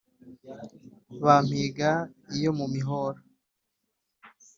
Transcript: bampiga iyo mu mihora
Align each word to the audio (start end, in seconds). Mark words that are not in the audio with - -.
bampiga 1.23 1.91
iyo 2.35 2.51
mu 2.57 2.65
mihora 2.73 3.19